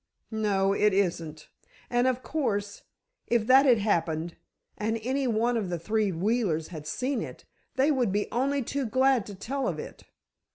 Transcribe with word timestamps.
"No; 0.31 0.73
it 0.73 0.93
isn't. 0.95 1.47
And, 1.87 2.07
of 2.07 2.23
course, 2.23 2.81
if 3.27 3.45
that 3.45 3.67
had 3.67 3.77
happened, 3.77 4.35
and 4.75 4.99
any 5.03 5.27
one 5.27 5.55
of 5.57 5.69
the 5.69 5.77
three 5.77 6.11
Wheelers 6.11 6.69
had 6.69 6.87
seen 6.87 7.21
it, 7.21 7.45
they 7.75 7.91
would 7.91 8.11
be 8.11 8.27
only 8.31 8.63
too 8.63 8.87
glad 8.87 9.27
to 9.27 9.35
tell 9.35 9.67
of 9.67 9.77
it. 9.77 10.05